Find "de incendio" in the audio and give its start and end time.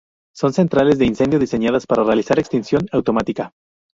0.97-1.37